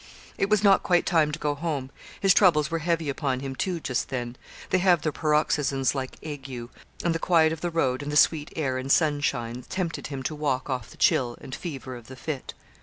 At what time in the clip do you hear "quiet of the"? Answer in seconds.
7.19-7.69